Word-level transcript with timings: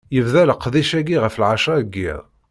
Yebda 0.15 0.41
leqdic-agi 0.49 1.17
ɣef 1.23 1.35
lɛecra 1.41 1.75
n 1.83 1.91
yiḍ. 1.95 2.21